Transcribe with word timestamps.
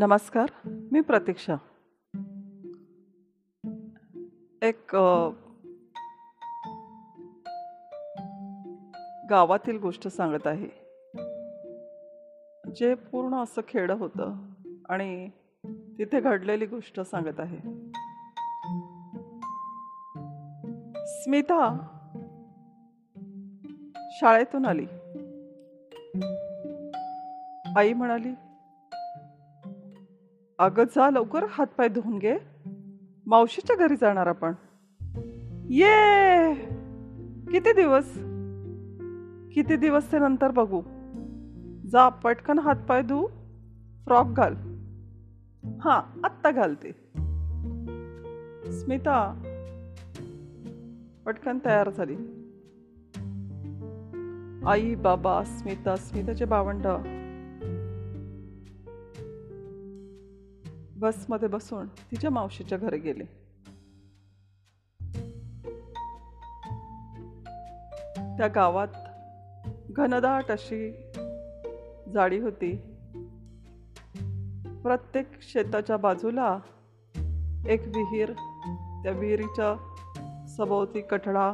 नमस्कार 0.00 0.48
मी 0.64 1.00
प्रतीक्षा. 1.00 1.54
एक 4.62 4.96
गावातील 9.30 9.78
गोष्ट 9.78 10.08
सांगत 10.08 10.46
आहे. 10.46 10.68
जे 12.76 12.94
पूर्ण 12.94 13.34
असं 13.34 13.62
खेडं 13.68 13.94
होतं 13.94 14.34
आणि 14.88 15.28
तिथे 15.68 16.20
घडलेली 16.20 16.66
गोष्ट 16.66 17.00
सांगत 17.00 17.40
आहे. 17.40 17.58
स्मिता 21.06 21.86
शाळेतून 23.96 24.66
आली. 24.66 24.86
आई 27.76 27.92
म्हणाली 27.92 28.34
अगं 30.60 30.84
जा 30.84 31.10
लवकर 31.10 31.46
हातपाय 31.50 31.88
धुवून 31.88 32.18
घे. 32.18 32.38
मावशीच्या 33.26 33.76
घरी 33.76 33.96
जाणार 33.96 34.26
आपण. 34.26 34.52
ये! 35.68 36.54
किती 37.50 37.72
दिवस? 37.72 38.12
किती 39.54 39.76
दिवस 39.76 40.12
ते 40.12 40.18
नंतर 40.18 40.50
बघू. 40.50 40.82
जा 41.90 42.08
पटकन 42.08 42.58
हातपाय 42.58 43.02
धु 43.02 43.26
फ्रॉक 44.04 44.26
घाल. 44.26 44.54
हा 45.80 46.20
आत्ता 46.24 46.50
घालते. 46.50 46.92
स्मिता 48.72 49.42
पटकन 51.26 51.58
तयार 51.64 51.90
झाली. 51.90 52.16
आई 54.66 54.94
बाबा 54.94 55.44
स्मिता 55.44 55.96
स्मिताचे 55.96 56.44
बावंड 56.44 56.86
बसमध्ये 61.00 61.48
बसून 61.48 61.86
तिच्या 61.86 62.30
मावशीच्या 62.30 62.78
घरी 62.78 62.98
गेले. 62.98 63.24
त्या 68.38 68.48
गावात 68.54 68.88
घनदाट 69.90 70.50
अशी 70.50 70.90
जाडी 72.14 72.38
होती. 72.38 72.76
प्रत्येक 74.82 75.26
शेताच्या 75.42 75.96
बाजूला 75.96 76.58
एक 77.68 77.80
विहीर 77.86 78.32
त्या 79.02 79.12
विहिरीच्या 79.12 79.74
सभोवती 80.48 81.00
कठडा 81.00 81.52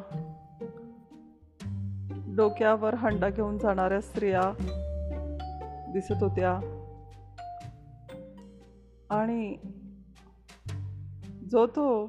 डोक्यावर 2.37 2.95
हंडा 2.95 3.29
घेऊन 3.29 3.59
जाणाऱ्या 3.59 4.01
स्त्रिया 4.01 4.53
दिसत 5.93 6.23
होत्या. 6.23 6.76
आणि 9.11 9.57
जो 11.51 11.67
तो 11.67 12.07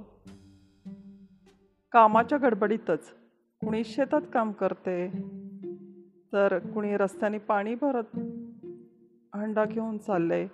कामाच्या 1.92 2.38
गडबडीतच 2.38 3.10
कुणी 3.62 3.84
शेतात 3.84 4.22
काम 4.34 4.52
करते 4.52 5.08
तर 6.34 6.60
कुणी 6.60 6.98
रस्त्याने 6.98 7.38
पाणी 7.38 7.76
भरत 7.76 8.18
हंडा 9.36 9.66
घेऊन 9.66 9.98
चालले. 9.98 10.48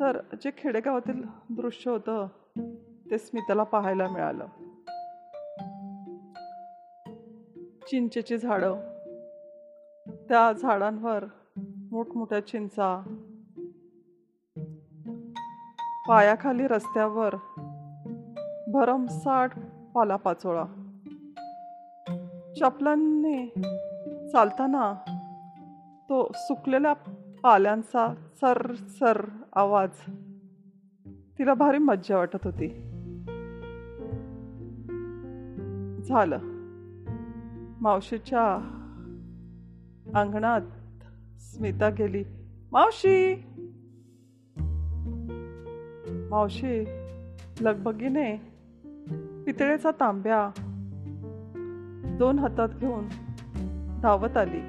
तर 0.00 0.20
जे 0.44 0.50
खेडेगावातील 0.58 1.22
दृश्य 1.50 1.90
होतं 1.90 2.28
ते 3.10 3.18
स्मिताला 3.18 3.62
पाहायला 3.62 4.08
मिळालं. 4.08 4.46
चिंचेची 7.90 8.38
झाडं. 8.38 8.76
त्या 10.28 10.52
झाडांवर 10.52 11.24
मोठमोठ्या 11.90 12.46
चिंचा 12.46 13.16
पायाखाली 16.10 16.66
रस्त्यावर. 16.66 17.34
भरमसाठ 18.68 19.58
पालापाचोळा 19.94 20.64
चपलांनी 22.60 23.46
चालताना 24.32 24.94
तो 26.08 26.30
सुकलेल्या 26.34 26.92
पाल्यांचा 27.42 28.14
सर 28.40 28.74
सर 28.74 29.26
आवाज. 29.56 29.88
तिला 31.38 31.54
भारी 31.54 31.78
मज्जा 31.78 32.16
वाटत 32.16 32.46
होती. 32.46 32.68
झालं. 36.02 36.38
मावशीच्या 37.80 38.54
अंगणात 40.14 40.60
स्मिता 41.40 41.88
गेली. 41.88 42.24
मावशी! 42.72 43.46
मावशी 46.30 46.84
लगबगीने 47.60 48.36
पितळेचा 49.46 49.90
तांब्या. 49.90 50.50
दोन 52.18 52.38
हातात 52.38 52.68
घेऊन 52.68 53.08
धावत 54.02 54.36
आली. 54.36 54.60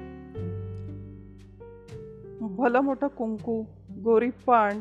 भलं 2.40 2.80
मोठं 2.80 3.06
कुंकू 3.06 3.64
गोरी 4.04 4.30
पान 4.30 4.80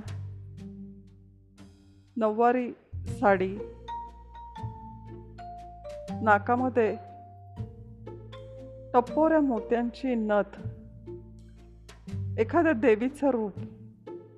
नऊवारी 2.17 2.71
साडी. 2.93 3.57
नाकामध्ये 6.21 6.95
टप्पोऱ्या 8.93 9.39
मोत्यांची 9.39 10.15
नथ. 10.15 10.67
एखाद्या 12.39 12.73
देवीचं 12.73 13.29
रूप 13.29 13.51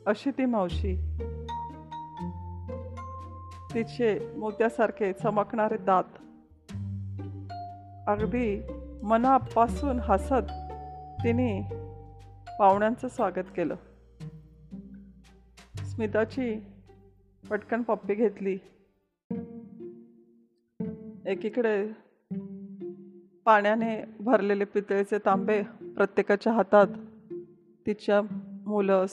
अशी 0.06 0.32
ती 0.32 0.46
मावशी. 0.46 1.18
तिचे 3.74 4.36
मोत्यासारखे 4.38 5.14
चमकणारे 5.14 5.78
दात. 5.78 6.04
अगदी 8.08 8.64
मनापासून 9.04 10.00
हसत 10.00 10.52
तिने 11.24 11.62
पाहुण्यांचं 12.60 13.08
स्वागत 13.08 13.52
केलं. 13.56 13.76
स्मिताची 15.86 16.64
पटकन 17.50 17.82
पप्पी 17.82 18.14
घेतली. 18.16 18.58
एकीकडे 21.26 21.88
पाण्याने 23.46 24.04
भरलेले 24.20 24.66
पितळेचे 24.66 25.18
तांबे 25.18 25.64
प्रत्येकाच्या 25.82 26.54
हातात. 26.54 26.88
तिच्या 27.88 28.22
मुलं 28.66 29.06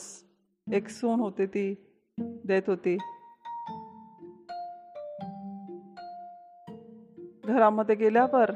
एक 0.73 0.89
सून 0.89 1.21
होती 1.21 1.47
ती 1.47 1.75
देत 2.19 2.63
होती. 2.67 2.97
घरामध्ये 7.51 7.95
गेल्यावर 7.95 8.51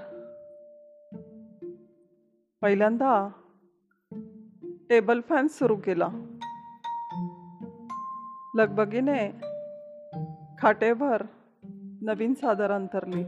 पहिल्यांदा 2.63 3.29
टेबल 4.89 5.21
फॅन 5.21 5.47
सुरू 5.47 5.77
केला. 5.77 6.09
लगबगीने 8.55 9.29
खाटेवर 10.59 11.23
नवीन 12.03 12.35
सादर 12.35 12.71
अंतरली 12.71 13.25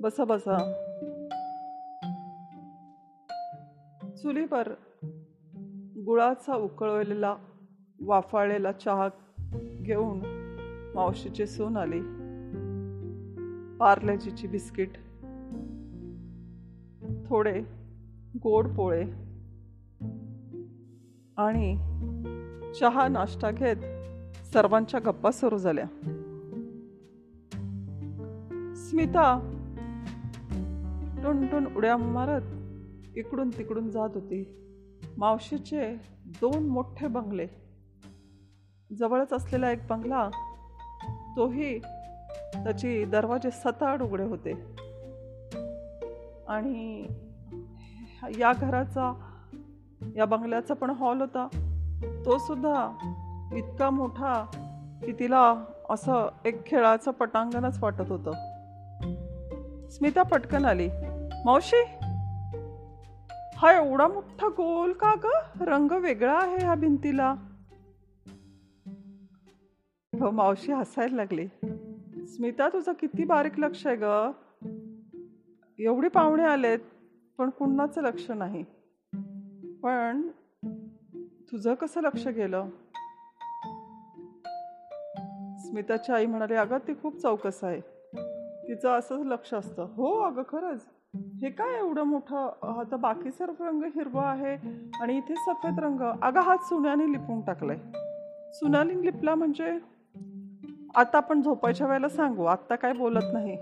बसा 0.00 0.24
बसा 0.24 0.56
चुलीवर 4.22 4.68
गुळाचा 6.06 6.54
उकळलेला 6.56 7.36
वाफाळलेला 8.00 8.72
चहा 8.72 9.08
घेऊन 9.82 10.20
मावशीची 10.94 11.46
सून 11.46 11.76
आली. 11.76 12.00
पार्लेजीची 13.84 14.46
बिस्किट 14.46 14.90
थोडे 17.26 17.60
गोड 18.42 18.68
पोळे 18.68 19.02
आणि 21.36 21.76
चहा 22.80 23.08
नाश्ता 23.08 23.50
घेत 23.50 23.76
सर्वांच्या 24.52 25.00
गप्पा 25.00 25.30
सुरू 25.30 25.58
झाल्या. 25.58 25.84
स्मिता 28.76 29.38
टुनटुन 31.24 31.76
उड्या 31.76 31.96
मारत 31.96 32.42
इकडून 33.16 33.48
तिकडून 33.48 33.90
जात 33.90 34.10
होती. 34.14 34.44
मावशीचे 35.16 35.96
दोन 36.40 36.66
मोठे 36.66 37.06
बंगले. 37.06 37.46
जवळच 38.98 39.32
असलेला 39.32 39.70
एक 39.70 39.78
बंगला 39.90 40.30
तोही 41.36 41.80
त्याची 42.54 43.04
दरवाजे 43.04 43.50
सताड 43.50 44.02
उघडे 44.02 44.24
होते. 44.24 44.52
आणि 46.48 47.06
या 48.38 48.52
घराचा 48.52 49.30
या 50.16 50.24
बंगल्याचा 50.24 50.74
पण 50.74 50.90
हॉल 50.90 51.20
होता. 51.20 51.48
तो 52.24 52.38
सुद्धा 52.38 52.90
इतका 53.54 53.90
मोठा 53.90 54.46
की 55.04 55.12
तिला 55.12 55.64
असं 55.90 56.28
एक 56.44 56.66
खेळाचं 56.66 57.10
पटांगणच 57.10 57.82
वाटत 57.82 58.12
होतं. 58.12 58.30
स्मिता 59.90 60.22
पटकन 60.22 60.64
आली. 60.64 60.88
मावशी 61.44 61.84
हा 63.56 63.72
एवढा 63.72 64.08
मोठा 64.08 64.48
गोल 64.48 64.92
का 64.92 65.14
ग? 65.24 65.26
रंग 65.60 65.90
वेगळा 65.90 66.38
आहे 66.38 66.56
ह्या 66.56 66.74
भिंतीला. 66.74 67.34
हो 70.20 70.30
मावशी 70.30 70.72
हसायला 70.72 71.16
लागली. 71.16 71.46
स्मिता 72.36 72.68
तुझं 72.68 72.92
किती 72.92 73.24
बारीक 73.24 73.58
लक्ष 73.58 73.86
आहे 73.86 73.96
ग. 74.00 74.30
एवढे 75.78 76.08
पाहुणे 76.08 76.42
आलेत 76.42 76.78
पण 77.38 77.50
कुणाचं 77.50 78.02
लक्ष 78.02 78.30
नाही. 78.30 78.64
पण 79.82 80.28
तुझं 81.52 81.74
कसं 81.74 82.02
लक्ष 82.02 82.28
गेलं? 82.28 82.68
स्मिताची 85.58 86.12
आई 86.12 86.26
म्हणाली 86.26 86.54
अगं 86.54 86.78
ती 86.78 86.94
खूप 87.02 87.16
चौकस 87.16 87.64
आहे. 87.64 87.80
तिचं 88.68 88.88
असंच 88.88 89.26
लक्ष 89.26 89.54
असतं. 89.54 89.82
हो 89.82 90.20
अगं 90.20 90.42
खरंच. 90.42 90.88
हे 91.14 91.50
काय 91.50 91.78
एवढं 91.78 92.02
मोठं 92.02 92.46
आता 92.62 92.96
बाकी 92.96 93.30
सर्व 93.30 93.64
रंग 93.64 93.82
हिरवा 93.82 94.30
आहे 94.30 94.56
आणि 95.00 95.16
इथे 95.16 95.34
सफेद 95.34 95.78
रंग. 95.78 96.00
अगं 96.22 96.40
हात 96.40 96.58
सुन्याने 96.58 97.12
लिपून 97.12 97.40
टाकलाय. 97.40 97.78
सुनाने 98.52 99.02
लिपला 99.02 99.34
म्हणजे 99.34 99.93
आता 100.96 101.16
आपण 101.16 101.42
झोपायच्या 101.42 101.86
वेळेला 101.86 102.08
सांगू. 102.08 102.44
आत्ता 102.44 102.76
काय 102.76 102.92
बोलत 102.92 103.24
नाही. 103.32 103.56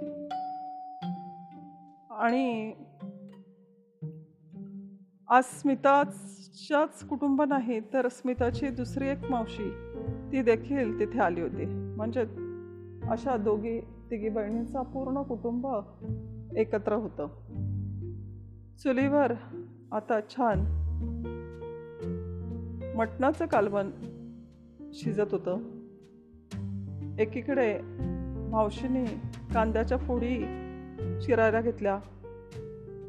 आणि 2.10 2.74
आज 5.28 5.44
स्मिताच्याच 5.44 7.08
कुटुंब 7.08 7.42
नाही 7.42 7.80
तर 7.80 8.08
स्मिताची 8.08 8.68
दुसरी 8.68 9.08
एक 9.08 9.30
मावशी 9.30 9.70
ती 10.32 10.42
देखील 10.42 11.00
तिथे 11.00 11.20
आली 11.20 11.40
होती. 11.40 11.64
म्हणजे 11.64 12.20
अशा 13.08 13.36
दोघी 13.36 13.80
तिघी 13.80 14.28
बहिणींचा 14.28 14.82
पूर्ण 14.82 15.22
कुटुंब 15.22 15.66
एकत्र 16.56 16.92
होतं. 16.92 17.26
चुलीवर 18.78 19.32
आता 19.92 20.20
छान 20.30 20.60
मटणाचं 22.96 23.46
कालवण 23.46 23.90
शिजत 24.92 25.32
होतं. 25.32 25.81
एकीकडे 27.18 27.78
मावशीने 28.50 29.04
कांद्याच्या 29.54 29.98
फोडी 29.98 30.38
चिरायला 31.20 31.60
घेतल्या. 31.60 31.98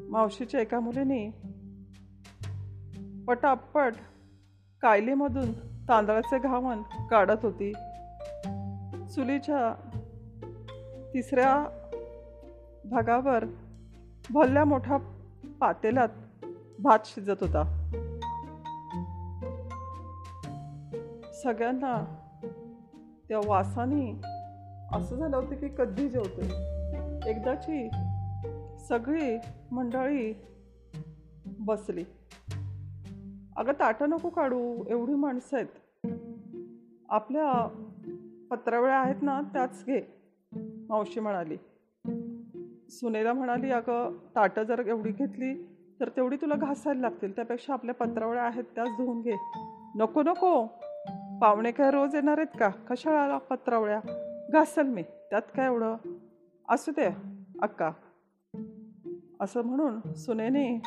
मावशीच्या 0.09 0.61
एका 0.61 0.79
मुलीने 0.79 1.29
पटापट 3.27 3.94
कायलीमधून 4.81 5.51
तांदळाचे 5.88 6.39
घावन 6.39 6.81
काढत 6.81 7.45
होती. 7.45 7.73
चुलीच्या 9.15 9.91
तिसऱ्या 11.13 11.65
भागावर 12.89 13.45
भल्या 14.29 14.65
मोठ्या 14.65 14.97
पातेल्यात 15.59 16.09
भात 16.79 17.00
शिजत 17.05 17.44
होता. 17.44 17.79
सगळ्यांना 21.44 22.19
त्या 23.33 23.41
वासाने 23.45 24.21
असं 24.94 25.15
झालं 25.15 25.38
होतं 25.38 25.56
की 25.56 25.68
कधी 25.77 26.09
जेवतो 26.09 26.41
एकदाची 27.30 27.89
सगळी 28.80 29.38
मंडळी 29.71 30.33
बसली. 31.59 32.03
अगं 33.56 33.71
ताटं 33.80 34.09
नको 34.09 34.30
काढू 34.30 34.83
एवढी 34.89 35.13
माणसं 35.13 35.57
आहेत. 35.57 36.06
आपल्या 37.09 37.68
पत्रावळ्या 38.51 39.00
आहेत 39.00 39.15
ना 39.21 39.41
त्याच 39.41 39.83
घे 39.88 40.01
मावशी 40.89 41.19
म्हणाली. 41.19 41.57
सुनेला 42.89 43.33
म्हणाली 43.33 43.71
अगं 43.71 44.18
ताटं 44.36 44.63
जर 44.63 44.88
एवढी 44.88 45.12
घेतली 45.12 45.53
तर 46.00 46.09
तेवढी 46.09 46.36
तुला 46.36 46.56
घासायला 46.56 47.01
लागतील. 47.01 47.36
त्यापेक्षा 47.36 47.74
आपल्या 47.74 47.95
पत्रावळ्या 47.95 48.44
आहेत 48.44 48.63
त्याच 48.63 48.88
धुवून 48.88 49.21
घे. 49.21 49.36
नको 49.95 50.24
नको 50.24 50.82
पाहुणे 51.43 51.71
काय 51.71 51.91
रोज 51.91 52.15
येणार 52.15 52.37
आहेत 52.37 52.59
का? 52.59 52.69
कशाला 52.69 53.37
पत्रावळ्या? 53.37 53.99
घासल 54.51 54.87
मी 54.87 55.03
त्यात 55.03 55.41
काय 55.55 55.65
एवढं? 55.65 55.95
असू 56.69 56.91
दे 56.91 57.09
अक्का. 57.61 57.91
असं 59.39 59.61
म्हणून 59.61 60.13
सुनेने 60.13 60.81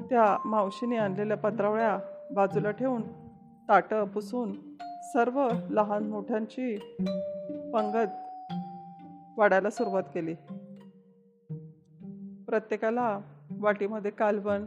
त्या 0.00 0.38
मावशीने 0.44 0.96
आणलेल्या 0.96 1.36
पत्रावळ्या 1.36 1.98
बाजूला 2.34 2.70
ठेवून 2.70 3.02
ताटं 3.68 4.04
पुसून 4.04 4.76
सर्व 5.02 5.48
लहान 5.70 6.08
मोठ्यांची 6.08 6.76
पंगत 7.72 8.08
वाढायला 9.38 9.70
सुरुवात 9.70 10.02
केली. 10.02 10.34
प्रत्येकाला 12.44 13.18
वाटीमध्ये 13.58 14.10
कालवण 14.10 14.66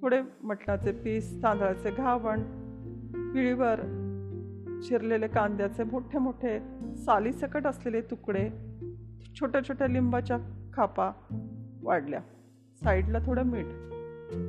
थोडे 0.00 0.22
मटणाचे 0.42 0.92
पीस 0.92 1.42
तांदळाचे 1.42 1.90
घावण 1.90 2.42
पिळीवर 3.32 3.99
चिरलेले 4.80 5.28
कांद्याचे 5.28 5.84
मोठे 5.84 6.18
मोठे 6.18 6.58
सालीसकट 6.96 7.66
असलेले 7.66 8.00
तुकडे 8.00 8.50
छोट्या 9.40 9.60
छोट्या 9.68 9.86
लिंबाच्या 9.86 10.38
खापा 10.72 11.10
वाढल्या. 11.82 12.20
साईडला 12.84 13.18
थोडं 13.26 13.42
मीठ. 13.42 13.66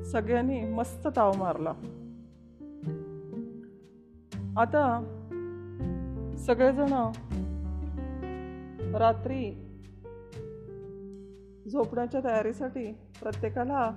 सगळ्यांनी 0.06 0.62
मस्त 0.62 1.08
ताव 1.16 1.32
मारला. 1.38 1.74
आता 4.58 5.18
सगळेजण 6.38 7.12
रात्री 8.96 9.68
झोपण्याच्या 11.72 12.22
तयारीसाठी 12.24 12.92
प्रत्येकाला 12.92 13.92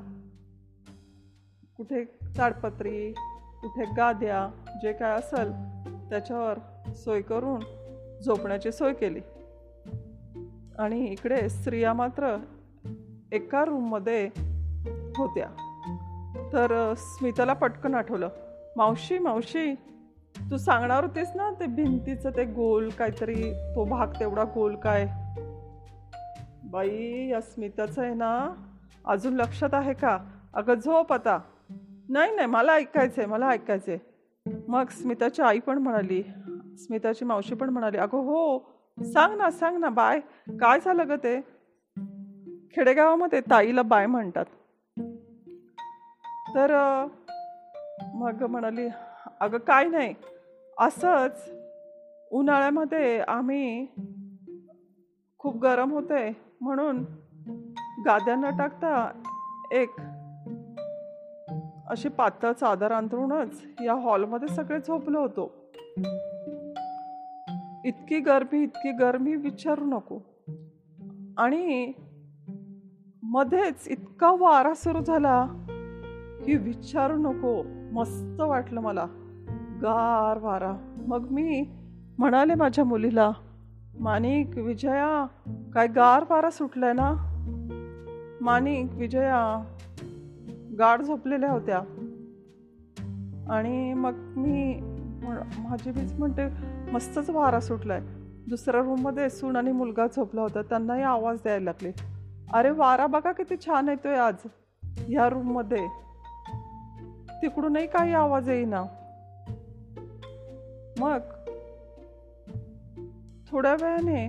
कुठे 1.76 2.04
ताडपत्री 2.38 3.12
कुठे 3.62 3.84
गाद्या 3.96 4.62
जे 4.82 4.92
काय 4.92 5.12
असेल 5.12 5.74
त्याच्यावर 6.10 6.58
सोय 6.92 7.20
करून 7.20 7.60
झोपण्याची 8.24 8.72
सोय 8.72 8.92
केली. 8.92 9.20
आणि 10.78 11.06
इकडे 11.06 11.48
स्त्रिया 11.48 11.92
मात्र 11.92 12.36
एका 13.32 13.64
रूममध्ये 13.64 14.30
होत्या. 15.16 15.46
तर 16.52 16.94
स्मिताला 16.96 17.52
पटकन 17.52 17.94
आठवलं 17.94 18.28
मावशी 18.76 19.18
मावशी 19.18 19.74
तू 20.50 20.56
सांगणार 20.56 21.04
होतीस 21.04 21.28
ना 21.34 21.50
ते 21.60 21.66
भिंतीचं 21.66 22.30
ते 22.30 22.44
गोल 22.44 22.88
काहीतरी 22.90 23.52
तो 23.52 23.84
भाग 23.84 24.06
तेवढा 24.20 24.44
गोल 24.44 24.76
काय? 24.76 25.06
बाई 26.64 27.26
या 27.28 27.40
स्मिताचं 27.40 28.02
आहे 28.02 28.14
ना 28.14 28.54
अजून 29.04 29.34
लक्षात 29.34 29.74
आहे 29.74 29.92
का? 29.92 30.18
अगं 30.54 30.74
झोप 30.74 31.12
आता. 31.12 31.38
नाही 32.08 32.34
नाही 32.34 32.46
मला 32.46 32.72
ऐकायचं 32.72 33.22
आहे 33.22 33.30
मला 33.30 33.48
ऐकायचं 33.48 33.92
आहे 33.92 34.13
मग 34.46 34.88
स्मिताची 34.88 35.42
आई 35.42 35.58
पण 35.58 35.78
म्हणाली 35.78 36.22
स्मिताची 36.78 37.24
मावशी 37.24 37.54
पण 37.54 37.68
म्हणाली 37.68 37.96
अगं 37.96 38.18
हो 38.18 38.58
सांग 38.98 39.36
ना 39.36 39.50
सांग 39.50 39.76
ना 39.78 39.88
बाय 39.88 40.20
काय 40.60 40.80
झालं 40.80 41.08
ग 41.08 41.16
ते? 41.16 41.40
खेडेगावामध्ये 42.76 43.40
ताईला 43.40 43.82
बाय 43.82 44.06
म्हणतात. 44.06 44.44
तर 46.54 46.72
मग 48.14 48.42
म्हणाली 48.42 48.88
अगं 49.40 49.58
काय 49.58 49.88
नाही 49.88 50.14
असंच 50.78 51.50
उन्हाळ्यामध्ये 52.30 53.18
आम्ही 53.20 53.86
खूप 55.38 55.56
गरम 55.56 55.92
होते 55.92 56.28
म्हणून 56.60 57.04
गाद्या 58.06 58.34
न 58.34 58.56
टाकता 58.58 59.10
एक 59.72 59.90
अशी 61.90 62.08
पातळ 62.08 62.52
चादर 62.52 62.92
अंतरूनच 62.92 63.64
या 63.84 63.94
हॉलमध्ये 63.94 64.48
सगळे 64.48 64.80
झोपलो 64.80 65.20
होतो. 65.20 65.52
इतकी 67.84 68.20
गरमी 68.20 68.62
इतकी 68.62 68.92
गरमी 68.92 69.36
विचारू 69.36 69.84
नको. 69.84 70.18
आणि 71.36 71.92
मध्येच 73.22 73.88
इतका 73.88 74.30
वारा 74.30 74.74
सुरू 74.74 75.02
झाला 75.02 75.46
की 76.46 76.56
विचारू 76.56 77.16
नको. 77.16 77.62
मस्त 77.92 78.40
वाटलं 78.40 78.80
मला. 78.80 79.06
गार 79.82 80.38
वारा. 80.38 80.76
मग 81.06 81.28
मी 81.30 81.66
म्हणाले 82.18 82.54
माझ्या 82.54 82.84
मुलीला 82.84 83.30
मानिक 84.00 84.58
विजया 84.58 85.26
काय 85.74 85.86
गार 85.86 86.24
वारा 86.30 86.50
सुटलाय 86.50 86.92
ना? 86.92 87.30
मानिक 88.40 88.94
विजया 88.94 89.64
गाढ 90.78 91.02
झोपलेल्या 91.02 91.50
होत्या. 91.50 91.78
आणि 93.50 93.94
मग 93.94 94.14
मी 94.36 94.80
माझी 95.58 95.90
मीच 95.90 96.12
म्हणते 96.12 96.42
मस्तच 96.92 97.30
वारा 97.30 97.60
सुटलाय. 97.60 98.00
दुसऱ्या 98.48 98.80
रूममध्ये 98.80 99.30
सून 99.30 99.56
आणि 99.56 99.72
मुलगा 99.72 100.06
झोपला 100.06 100.40
होता. 100.40 100.62
त्यांनाही 100.62 101.02
आवाज 101.02 101.38
द्यायला 101.38 101.64
लागले. 101.64 101.92
अरे 102.52 102.70
वारा 102.70 103.06
बघा 103.06 103.32
किती 103.32 103.56
छान 103.66 103.88
येतोय 103.88 104.16
आज. 104.16 104.34
ह्या 104.82 105.28
रूममध्ये 105.28 105.86
तिकडूनही 107.42 107.86
काही 107.86 108.12
आवाज 108.12 108.48
येईना. 108.50 108.82
मग 110.98 111.18
थोड्या 113.50 113.72
वेळाने 113.72 114.26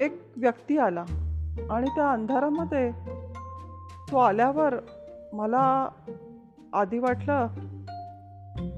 एक 0.00 0.32
व्यक्ती 0.36 0.78
आला. 0.78 1.04
आणि 1.70 1.88
त्या 1.88 2.10
अंधारामध्ये 2.10 2.90
तो 4.14 4.18
आल्यावर 4.18 4.74
मला 5.32 5.88
आधी 6.72 6.98
वाटलं 6.98 7.46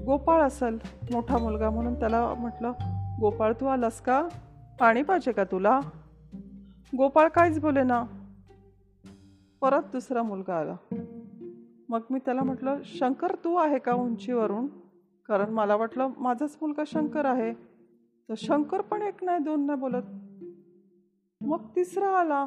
गोपाळ 0.05 0.41
असेल 0.41 0.77
मोठा 1.13 1.37
मुलगा 1.37 1.69
म्हणून 1.69 1.99
त्याला 1.99 2.33
म्हटलं 2.33 2.71
गोपाळ 3.19 3.53
तू 3.53 3.65
आलास 3.65 4.01
का? 4.01 4.27
पाणी 4.79 5.03
पाहिजे 5.03 5.31
का 5.31 5.43
तुला? 5.43 5.79
गोपाळ 6.97 7.27
काहीच 7.27 7.59
बोले 7.59 7.83
ना. 7.83 8.03
परत 9.61 9.81
दुसरा 9.83 10.23
मुलगा 10.23 10.59
आला. 10.59 10.75
मग 11.89 11.99
मी 12.09 12.19
त्याला 12.19 12.43
म्हटलं 12.43 12.77
शंकर 12.85 13.35
तू 13.35 13.55
आहे 13.55 13.79
का 13.79 13.93
उंचीवरून? 13.93 14.67
कारण 15.27 15.49
मला 15.49 15.75
वाटलं 15.75 16.09
माझाच 16.17 16.57
मुलगा 16.61 16.83
शंकर 16.87 17.25
आहे. 17.25 17.53
तर 18.29 18.33
शंकर 18.37 18.81
पण 18.81 19.01
एक 19.01 19.23
नाही 19.23 19.39
दोन 19.39 19.65
नाही 19.65 19.79
बोलत. 19.79 20.03
मग 21.41 21.59
तिसरा 21.75 22.09
आला. 22.09 22.45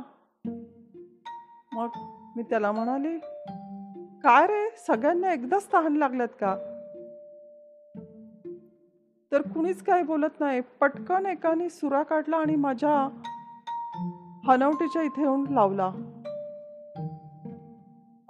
मग 1.73 2.20
मी 2.37 2.43
त्याला 2.43 2.73
म्हणाले 2.73 3.19
काय 4.23 4.47
रे? 4.47 4.75
सगळ्यांना 4.87 5.33
एकदाच 5.33 5.69
तहान 5.73 5.97
लागल्यात 5.97 6.29
का? 6.29 6.57
तर 9.33 9.41
कुणीच 9.41 9.83
काही 9.83 10.03
बोलत 10.03 10.41
नाही. 10.41 10.61
पटकन 10.61 11.27
एकाने 11.27 11.69
सुरा 11.69 12.03
काढला 12.03 12.37
आणि 12.37 12.57
माझ्या 12.57 13.09
हनवटीच्या 14.47 15.03
इथे 15.03 15.23
येऊन 15.23 15.47
लावला. 15.51 15.87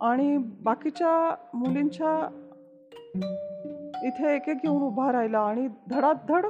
आणि 0.00 0.38
बाकीच्या 0.38 1.35
मुलींच्या 1.54 2.28
इथे 4.04 4.37
एक 4.37 4.49
एक 4.49 4.57
येऊन 4.64 4.83
उभा 4.83 5.12
राहिला 5.12 5.40
आणि 5.40 5.69
धडाधड 5.90 6.47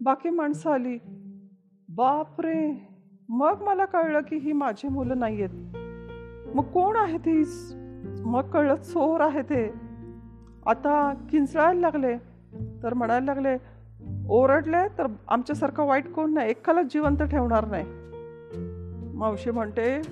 बाकी 0.00 0.30
माणसं 0.30 0.70
आली. 0.70 0.98
बापरे! 1.88 2.88
मग 3.28 3.62
मला 3.62 3.84
कळलं 3.84 4.20
की 4.20 4.36
ही 4.36 4.52
माझी 4.52 4.88
मुलं 4.88 5.18
नाही 5.18 5.42
आहेत 5.42 5.77
मग 6.54 6.62
कोण 6.62 6.96
आहे 6.96 7.18
ती? 7.18 7.44
मग 8.24 8.40
कळलं 8.40 8.76
चोर 8.76 9.20
आहे 9.20 9.42
ते. 9.42 9.74
आता 10.66 11.14
किंचळायला 11.30 11.80
लागले. 11.80 12.16
तर 12.82 12.94
म्हणायला 12.94 13.34
लागले 13.34 13.78
ओरडले 14.28 14.98
तर 14.98 15.06
आमच्यासारखं 15.28 15.84
वाईट 15.84 16.12
कोण 16.12 16.34
नाही? 16.34 16.50
एकाला 16.50 16.82
जिवंत 16.82 17.22
ठेवणार 17.22 17.64
नाही. 17.68 17.84
मावशी 19.16 19.50
म्हणते 19.50 20.02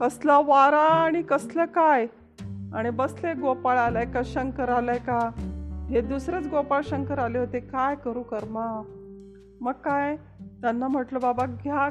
कसला 0.00 0.38
वारा 0.38 0.80
आणि 0.80 1.22
कसलं 1.22 1.64
काय? 1.64 2.06
आणि 2.74 2.90
बसले 2.90 3.34
गोपाळ 3.34 3.78
आलाय 3.78 4.06
का? 4.06 4.20
शंकर 4.24 4.68
आलाय 4.68 4.98
का? 4.98 5.30
हे 5.90 6.00
दुसरेच 6.00 6.46
गोपाळ 6.46 6.80
शंकर 6.84 7.18
आले 7.18 7.38
होते. 7.38 7.60
काय 7.60 7.94
करू 7.94 8.22
कर्मा? 8.22 8.82
मग 9.60 9.72
काय? 9.72 10.16
त्यांना 10.40 10.88
म्हटलं 10.88 11.18
बाबा 11.22 11.46
घ्या. 11.46 11.88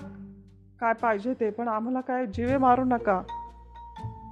काय 0.79 0.93
पाहिजे 0.93 1.33
ते 1.33 1.49
पण 1.49 1.67
आम्हाला 1.67 2.01
काय 2.01 2.25
जीवे 2.25 2.57
मारू 2.57 2.83
नका. 2.83 3.21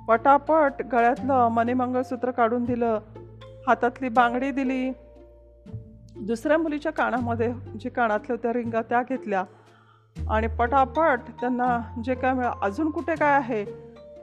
पटापट 0.08 0.82
गळ्यातलं 0.92 1.48
मणिमंगळसूत्र 1.52 2.32
काढून 2.32 2.64
दिलं 2.66 3.00
हातातली 3.68 4.10
बांगडी 4.10 4.52
दिली. 4.52 4.92
दुसऱ्या 6.28 6.58
मुलीच्या 6.58 6.92
कानामध्ये 6.92 7.52
जे 7.82 7.90
कानातल्या 7.90 8.36
त्या 8.44 8.54
रिंगा 8.54 8.82
त्या 8.82 9.02
घेतल्या 9.02 9.44
आणि 10.16 10.48
पटापट 10.60 11.30
त्यांना 11.42 11.78
जे 12.06 12.16
काय 12.16 12.34
मिळा 12.34 12.52
अजून 12.62 12.90
कुठे 12.92 13.16
काय 13.16 13.34
आहे? 13.34 13.64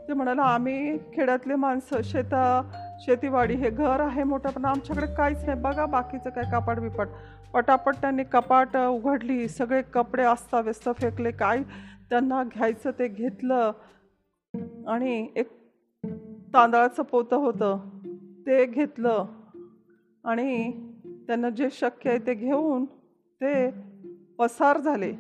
ते 0.09 0.13
म्हणाला 0.13 0.43
आम्ही 0.45 0.97
खेड्यातले 1.15 1.55
माणसं 1.55 2.03
शेता 2.05 2.61
शेतीवाडी 3.01 3.55
हे 3.55 3.71
घर 3.71 4.01
आहे 4.01 4.23
मोठं 4.23 4.51
पण 4.51 4.65
आमच्याकडे 4.65 5.07
काहीच 5.15 5.45
नाही. 5.45 5.61
बघा 5.61 5.87
बाकीचं 5.87 6.31
काय 6.31 6.45
कपाट 6.53 6.79
बिपाट 6.81 7.09
पटापट 7.53 7.97
त्यांनी 8.01 8.25
कपाट 8.25 8.77
उघडली 8.77 9.49
सगळे 9.49 9.83
कपडे 9.95 10.23
अस्ताव्यस्त 10.23 10.89
फेकले 11.01 11.31
काय 11.31 11.63
त्यांना 12.11 12.43
घ्यायचं 12.45 12.91
ते 12.99 13.09
घेतलं. 13.09 13.71
आणि 14.89 15.29
एक 15.37 15.51
तांदळाचं 16.55 17.03
पोतं 17.03 17.37
होतं 17.37 17.79
ते 18.47 18.67
घेतलं. 18.67 19.25
आणि 20.25 20.73
त्यांना 21.27 21.51
जे 21.51 21.69
शक्य 21.71 22.11
आहे 22.11 22.19
ते 22.19 22.35
घेऊन 22.35 22.85
ते 23.41 23.71
पसार 24.39 24.79
झाले. 24.79 25.13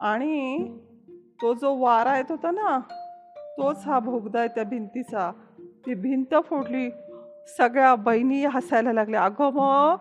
आणि 0.00 0.68
तो 1.42 1.54
जो 1.54 1.76
वारा 1.76 2.16
येत 2.16 2.30
होता 2.30 2.50
ना 2.50 2.78
तोच 3.36 3.86
हा 3.86 3.98
भोगदा 3.98 4.38
आहे 4.38 4.48
त्या 4.48 4.64
भिंतीचा. 4.64 5.32
ती 5.86 5.94
भिंत 5.94 6.34
फोडली 6.44 6.90
सगळ्या 7.58 7.94
बहिणी 7.94 8.44
हसायला 8.44 8.92
लागल्या. 8.92 9.24
अगं 9.24 9.50
मग 9.52 9.96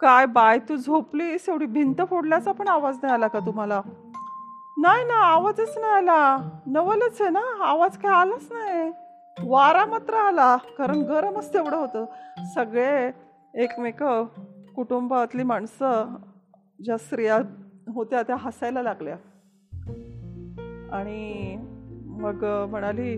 काय 0.00 0.26
बाय 0.26 0.58
तू 0.58 0.76
झोपलीस? 0.76 1.48
एवढी 1.48 1.66
भिंत 1.66 2.02
फोडल्याचा 2.10 2.52
पण 2.52 2.68
आवाज 2.68 2.96
नाही 3.02 3.14
आला 3.14 3.28
का 3.28 3.38
तुम्हाला? 3.38 3.80
नाही 4.78 5.04
ना 5.04 5.14
आवाजच 5.14 5.78
नाही 5.78 5.92
आला. 5.92 6.36
नवलच 6.66 7.20
आहे 7.20 7.30
ना 7.30 7.64
आवाज 7.64 7.98
काय 7.98 8.12
आलाच 8.12 8.48
नाही. 8.52 8.90
वारा 9.44 9.84
मात्र 9.84 10.14
आला 10.14 10.56
कारण 10.56 11.00
गरमच 11.00 11.54
तेवढं 11.54 11.76
होतं. 11.76 12.04
सगळे 12.54 13.10
एकमेक 13.54 14.02
कुटुंबातली 14.74 15.42
माणसं 15.42 16.14
ज्या 16.84 16.98
स्त्रिया 16.98 17.38
होत्या 17.94 18.22
त्या 18.22 18.36
हसायला 18.36 18.82
लागल्या. 18.82 19.16
आणि 20.92 21.56
मग 22.06 22.66
म्हणाली 22.70 23.14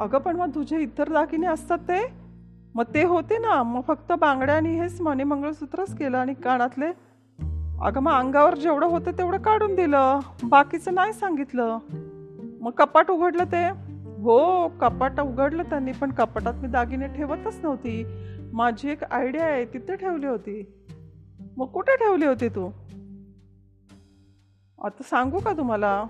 अगं 0.00 0.18
पण 0.18 0.36
मग 0.36 0.50
तुझे 0.54 0.80
इतर 0.80 1.12
दागिने 1.12 1.46
असतात 1.46 1.78
ते? 1.78 2.12
मग 2.74 2.84
ते 2.94 3.04
होते 3.04 3.38
ना. 3.38 3.62
मग 3.62 3.80
फक्त 3.88 4.12
बांगड्या 4.12 4.58
हेच 4.58 5.00
मने 5.00 5.24
मंगळसूत्रच 5.24 5.96
केलं 5.96 6.18
आणि 6.18 6.34
कानातले 6.34 6.86
अगं 7.82 8.00
मग 8.00 8.12
अंगावर 8.12 8.54
जेवढं 8.54 8.86
होतं 8.86 9.10
तेवढं 9.10 9.38
काढून 9.38 9.74
दिलं. 9.74 10.20
बाकीचं 10.42 10.94
नाही 10.94 11.12
सांगितलं. 11.12 11.78
मग 12.60 12.70
कपाट 12.70 13.10
उघडलं 13.10 13.44
ते. 13.44 13.91
हो 14.22 14.68
कपाट 14.68 15.20
उघडलं 15.20 15.62
त्यांनी 15.62 15.92
पण 15.92 16.10
कपाटात 16.10 16.54
मी 16.54 16.68
दागिने 16.68 17.06
ठेवतच 17.06 17.60
नव्हती. 17.62 18.06
माझी 18.52 18.90
एक 18.90 19.04
आयडिया 19.04 19.44
आहे 19.44 19.64
तिथे 19.64 19.96
ठेवली 19.96 20.26
होती. 20.26 20.82
मग 21.56 21.66
कुठे 21.66 21.96
ठेवली 21.96 22.26
होती 22.26 22.48
तू? 22.48 22.66
आता 24.84 25.02
सांगू 25.02 25.38
का 25.38 25.52
तुम्हाला? 25.52 26.06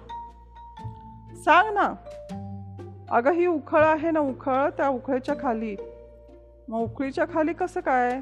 सांग 1.35 1.75
ना. 1.75 1.95
अगं 3.11 3.31
ही 3.31 3.47
उखळ 3.47 3.85
आहे 3.85 4.11
ना 4.11 4.21
उखळ 4.21 4.71
त्या 4.71 4.88
उखळीच्या 4.88 5.35
खाली. 5.40 5.76
मग 6.69 6.78
उकळीच्या 6.78 7.25
खाली 7.35 7.52
कसं 7.52 7.81
काय? 7.81 8.21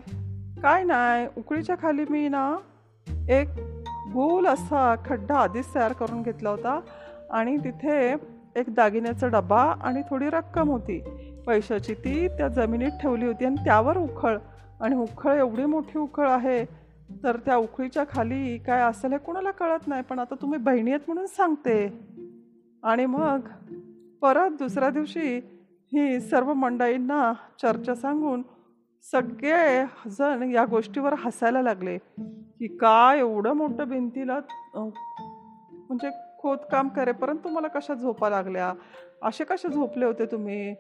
काय 0.63 0.85
नाही 0.85 1.27
उकळीच्या 1.37 1.77
खाली 1.83 2.05
मी 2.11 2.29
ना 2.29 2.57
एक 3.29 3.49
गोल 4.13 4.47
असा 4.47 4.95
खड्डा 5.07 5.37
आधीच 5.37 5.75
तयार 5.75 5.93
करून 5.93 6.23
घेतला 6.23 6.51
होता. 6.51 6.81
आणि 7.31 7.57
तिथे 7.57 8.15
एक 8.57 8.75
दागिन्याचा 8.75 9.26
डबा 9.28 9.62
आणि 9.62 10.02
थोडी 10.11 10.30
रक्कम 10.30 10.69
होती. 10.71 11.02
पैशाची 11.47 11.95
ती 11.95 12.28
त्या 12.28 12.49
जमिनीत 12.49 12.90
ठेवली 13.02 13.26
होती 13.26 13.45
आणि 13.45 13.57
त्यावर 13.57 13.97
उखळ. 13.97 14.38
आणि 14.80 14.97
उखळ 14.97 15.33
एवढी 15.33 15.64
मोठी 15.64 15.99
उखळ 15.99 16.28
आहे. 16.28 16.64
तर 17.25 17.37
त्या 17.37 17.57
उखळीच्या 17.57 18.04
खाली 18.04 18.59
काय 18.59 18.80
असेल 18.80 19.12
हे 19.12 19.19
कोणाला 19.19 19.50
कळत 19.50 19.88
नाही 19.88 20.02
पण 20.02 20.19
आता 20.19 20.35
तुम्ही 20.35 20.59
बहिणी 20.59 20.90
आहेत 20.90 21.00
म्हणून 21.07 21.26
सांगते. 21.26 21.99
आणि 22.83 23.07
मग 23.07 23.40
परत 24.23 24.50
दुसऱ्या 24.50 24.90
दिवशी 24.90 25.40
ही 25.92 26.21
सर्व 26.21 26.52
मंडळींना 26.52 27.33
चर्चा 27.33 27.95
सांगून 27.95 28.42
सगळे 29.12 29.85
जण 30.11 30.50
या 30.50 30.64
गोष्टीवर 30.64 31.14
हसायला 31.19 31.62
लागले. 31.62 31.99
की 32.59 32.76
काय 32.76 33.19
एवढं 33.19 33.52
मोठं 33.52 33.88
भिंतीला 33.88 34.40
म्हणजे 35.73 36.11
खोदकाम 36.43 36.89
करेपर्यंत 36.89 37.39
तुम्हाला 37.45 37.69
कशा 37.69 37.95
झोपा 37.95 38.31
लागल्या? 38.31 38.75
असे 39.23 39.45
कसे 39.45 39.69
झोपले 39.69 40.05
होते 40.05 40.27
तुम्ही? 40.27 40.75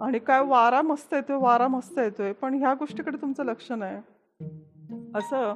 आणि 0.00 0.18
काय 0.18 0.40
वारा 0.40 0.82
मस्त 0.82 1.14
येतोय 1.14 1.36
वारा 1.36 1.68
मस्त 1.68 1.98
येतोय 1.98 2.32
पण 2.32 2.54
ह्या 2.54 2.74
गोष्टीकडे 2.74 3.16
तुमचं 3.16 3.44
लक्ष 3.44 3.72
नाही. 3.72 3.96
असं 5.14 5.54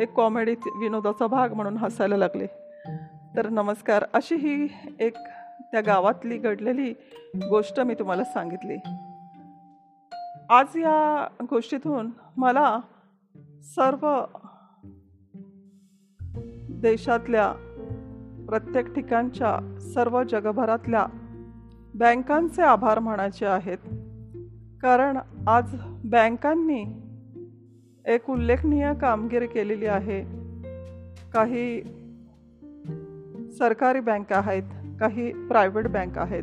एक 0.00 0.12
कॉमेडी 0.12 0.54
विनोदाचा 0.54 1.26
भाग 1.26 1.52
म्हणून 1.52 1.76
हसायला 1.76 2.16
लागले. 2.16 2.46
तर 3.36 3.48
नमस्कार 3.48 4.04
अशी 4.12 4.34
ही 4.34 4.68
एक 5.00 5.14
त्या 5.72 5.80
गावातली 5.80 6.38
घडलेली 6.38 6.92
गोष्ट 7.48 7.80
मी 7.80 7.94
तुम्हाला 7.94 8.24
सांगितली. 8.24 8.76
आज 10.50 10.66
या 10.76 11.28
गोष्टीतून 11.50 12.10
मला 12.36 12.80
सर्व 13.62 14.24
देशातल्या 16.70 17.52
प्रत्येक 18.48 18.94
ठिकाणच्या 18.94 19.78
सर्व 19.94 20.22
जगभरातल्या 20.22 21.06
बँकांचे 21.94 22.62
आभार 22.62 22.98
मानायचे 22.98 23.46
आहेत. 23.46 23.78
कारण 24.82 25.18
आज 25.48 25.76
बँकांनी 26.04 26.84
एक 28.04 28.30
उल्लेखनीय 28.30 28.92
कामगिरी 29.00 29.46
केलेली 29.46 29.86
आहे. 29.86 30.22
काही 31.32 31.82
सरकारी 33.58 34.00
बँक 34.00 34.32
आहेत 34.32 34.62
काही 35.00 35.48
प्रायव्हेट 35.48 35.86
बँक 35.86 36.18
आहेत 36.18 36.42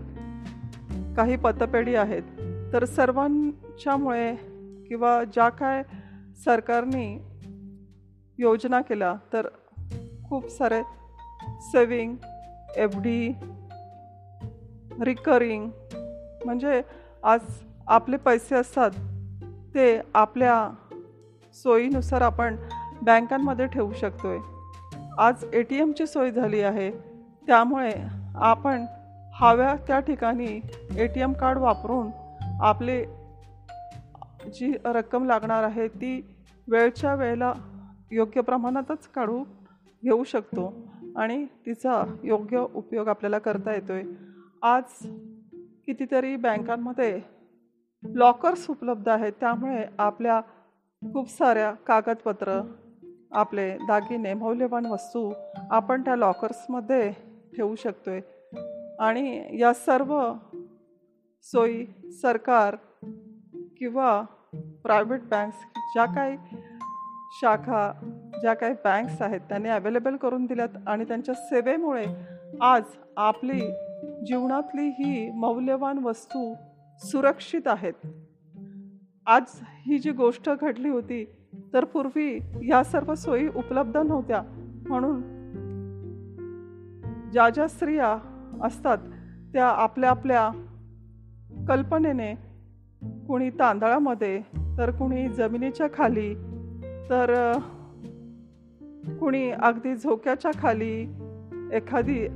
काही 1.17 1.35
पतपेढी 1.35 1.95
आहेत. 1.95 2.23
तर 2.73 2.85
सर्वांच्यामुळे 2.85 4.35
किंवा 4.87 5.23
ज्या 5.23 5.49
काय 5.49 5.83
सरकारने 6.45 7.25
योजना 8.37 8.81
केल्या 8.81 9.15
तर 9.33 9.47
खूप 10.29 10.47
सारे 10.47 10.81
सेविंग 11.71 12.15
एफ 12.75 12.97
डी 12.97 13.33
रिकरिंग 15.03 15.69
म्हणजे 16.45 16.81
आज 17.23 17.39
आपले 17.87 18.17
पैसे 18.17 18.55
असतात 18.55 18.91
ते 19.75 20.01
आपल्या 20.13 20.69
सोयीनुसार 21.55 22.21
आपण 22.21 22.55
बँकांमध्ये 23.01 23.67
ठेवू 23.67 23.91
शकतो 23.93 24.27
आहे 24.27 24.39
आज 25.19 25.45
ए 25.53 25.61
टी 25.61 25.77
एमची 25.77 26.07
सोय 26.07 26.31
झाली 26.31 26.61
आहे 26.61 26.91
त्यामुळे 27.47 27.93
आपण 28.35 28.85
हव्या 29.35 29.75
त्या 29.75 29.99
ठिकाणी 29.99 30.59
ए 30.97 31.07
टी 31.07 31.21
एम 31.21 31.33
कार्ड 31.33 31.57
वापरून 31.57 32.09
आपले 32.61 33.03
जी 34.53 34.73
रक्कम 34.85 35.25
लागणार 35.25 35.63
आहे 35.63 35.87
ती 35.87 36.35
वेळच्या 36.67 37.15
वेळेला 37.15 37.53
योग्य 38.11 38.41
प्रमाणातच 38.41 39.07
काढू 39.07 39.43
घेऊ 40.03 40.23
शकतो. 40.23 40.92
आणि 41.15 41.45
तिचा 41.45 42.15
योग्य 42.23 42.65
उपयोग 42.73 43.07
आपल्याला 43.07 43.39
करता 43.39 43.73
येतोय. 43.73 44.03
आज 44.61 44.83
कितीतरी 45.85 46.35
बँकांमध्ये 46.35 47.21
लॉकर्स 48.03 48.69
उपलब्ध 48.69 49.09
आहेत 49.09 49.33
त्यामुळे 49.39 49.85
आपल्या 49.99 50.41
खूप 51.13 51.29
साऱ्या 51.29 51.71
कागदपत्र 51.71 52.61
आपले 53.31 53.77
दागिने 53.77 54.33
मौल्यवान 54.33 54.85
वस्तू 54.85 55.33
आपण 55.71 56.01
त्या 56.01 56.15
लॉकर्समध्ये 56.15 57.11
ठेवू 57.55 57.75
शकतोय. 57.75 58.21
आणि 58.99 59.47
या 59.59 59.73
सर्व 59.73 60.33
सोयी 61.41 62.11
सरकार 62.21 62.75
किंवा 63.77 64.21
प्रायव्हेट 64.83 65.21
बँक्स 65.21 65.57
ज्या 65.75 66.05
काही 66.05 66.37
शाखा 67.41 67.91
ज्या 68.41 68.53
काही 68.53 68.73
बँक्स 68.73 69.21
आहेत 69.21 69.39
त्यांनी 69.39 69.69
अवेलेबल 69.69 70.15
करून 70.15 70.45
दिल्यात 70.45 70.69
आणि 70.87 71.03
त्यांच्या 71.03 71.35
सेवेमुळे 71.35 72.05
आज 72.61 72.83
आपली 73.17 73.59
जीवनातली 74.25 74.87
ही 74.87 75.31
मौल्यवान 75.31 75.97
वस्तू 75.97 76.53
सुरक्षित 76.99 77.61
आहेत. 77.65 77.93
आज 79.25 79.41
ही 79.61 79.99
जी 79.99 80.11
गोष्ट 80.11 80.49
घडली 80.61 80.89
होती 80.89 81.25
तर 81.73 81.85
पूर्वी 81.85 82.39
या 82.69 82.83
सर्व 82.83 83.15
सोयी 83.15 83.47
उपलब्ध 83.47 83.97
नव्हत्या. 83.97 84.43
म्हणून 84.87 85.21
ज्या 87.31 87.49
ज्या 87.49 87.67
स्त्रिया 87.67 88.17
असतात 88.63 88.97
त्या 89.53 89.67
आपल्या 89.67 90.09
आपल्या 90.09 90.49
कल्पनेने 91.67 92.33
कुणी 93.27 93.49
तांदळामध्ये 93.49 94.41
तर 94.77 94.91
कुणी 94.91 95.29
जमिनीच्या 95.29 95.87
खाली 95.93 96.52
तर 97.09 97.57
कुणी 99.19 99.51
अगदी 99.51 99.95
झोक्याच्या 99.95 100.51
खाली 100.61 101.13
एखादी 101.73 102.27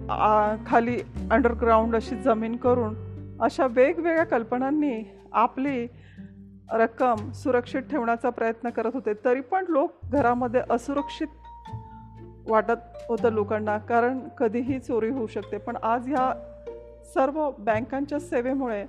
खाली 0.65 1.01
अंडरग्राऊंड 1.31 1.95
अशी 1.95 2.15
जमीन 2.15 2.55
करून 2.55 2.95
अशा 3.41 3.67
वेगवेगळ्या 3.67 4.25
कल्पनांनी 4.25 5.03
आपली 5.31 5.87
रक्कम 6.71 7.31
सुरक्षित 7.31 7.81
ठेवण्याचा 7.81 8.29
प्रयत्न 8.29 8.69
करत 8.69 8.91
होते 8.93 9.13
तरी 9.25 9.41
पण 9.41 9.65
लोक 9.69 9.91
घरामध्ये 10.03 10.61
असुरक्षित 10.69 11.27
वाटत 12.49 13.05
होतं 13.09 13.31
लोकांना 13.31 13.77
कारण 13.77 14.19
कधीही 14.37 14.79
चोरी 14.79 15.09
होऊ 15.09 15.27
शकते. 15.27 15.57
पण 15.57 15.75
आज 15.75 16.07
ह्या 16.07 16.33
सर्व 17.13 17.51
बँकांच्या 17.59 18.19
सेवेमुळे 18.19 18.85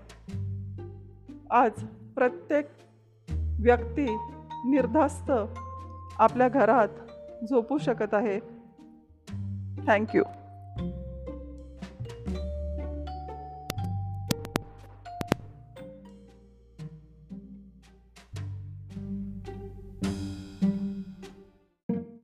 आज 1.50 1.70
प्रत्येक 2.14 2.68
व्यक्ती 3.60 4.16
निर्धास्त 4.64 5.32
आपल्या 6.18 6.48
घरात 6.48 6.88
झोपू 7.48 7.78
शकत 7.78 8.14
आहे. 8.14 8.38
थँक्यू 9.86 10.22